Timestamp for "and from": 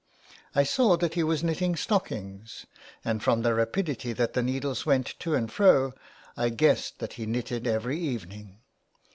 3.05-3.43